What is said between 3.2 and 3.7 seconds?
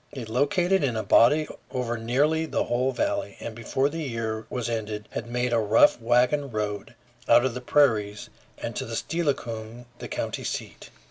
and